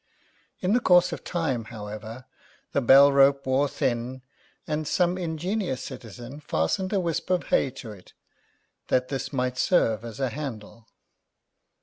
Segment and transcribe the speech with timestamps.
[0.61, 2.25] In the course of time, however,
[2.71, 4.23] the bell rope wore thin,
[4.65, 8.13] and some ingenious citizen fastened a wisp of hay to it,
[8.87, 10.87] that this might serve as a handle.